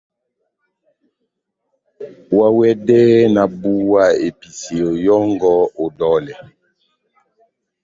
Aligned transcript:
Oháwɛdɛhɛ 2.35 3.17
nahábuwa 3.33 4.03
episeyo 4.27 4.89
yɔngɔ 5.05 5.51
ó 5.81 5.85
dɔlɛ! 5.97 6.33